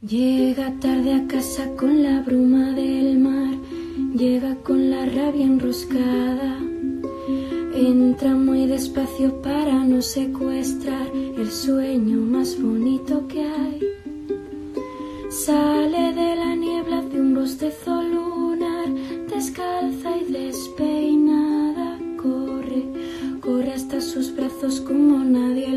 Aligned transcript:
Llega 0.00 0.72
tarde 0.78 1.12
a 1.12 1.26
casa 1.26 1.74
con 1.74 2.04
la 2.04 2.20
bruma 2.20 2.70
del 2.70 3.18
mar, 3.18 3.52
llega 4.14 4.54
con 4.62 4.90
la 4.90 5.04
rabia 5.04 5.44
enroscada. 5.44 6.56
Entra 7.74 8.32
muy 8.36 8.68
despacio 8.68 9.42
para 9.42 9.82
no 9.82 10.00
secuestrar 10.00 11.08
el 11.12 11.50
sueño 11.50 12.18
más 12.18 12.62
bonito 12.62 13.26
que 13.26 13.42
hay. 13.42 13.80
Sale 15.30 16.12
de 16.12 16.36
la 16.36 16.54
niebla 16.54 17.02
de 17.02 17.20
un 17.20 17.34
bostezo 17.34 18.00
lunar, 18.00 18.94
descalza 19.28 20.16
y 20.16 20.32
despeinada, 20.32 21.98
corre, 22.22 22.84
corre 23.40 23.72
hasta 23.72 24.00
sus 24.00 24.32
brazos 24.32 24.80
como 24.80 25.18
nadie 25.24 25.76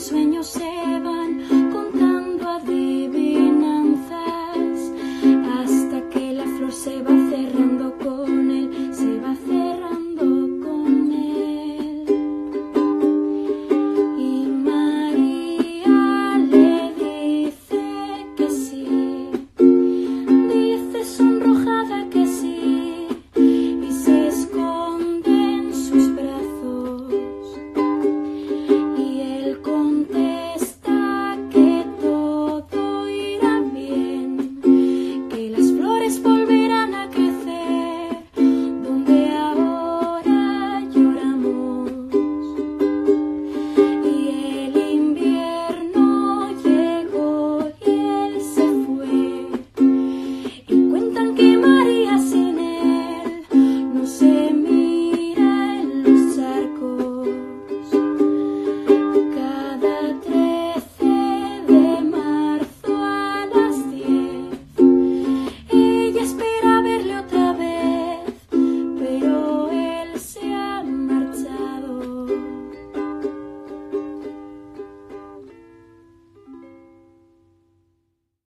sueños 0.00 0.46
se 0.46 1.00
van 1.00 1.70
contando 1.72 2.48
adivinanzas 2.48 4.92
hasta 5.58 6.08
que 6.08 6.32
la 6.32 6.44
flor 6.44 6.72
se 6.72 7.02
va. 7.02 7.19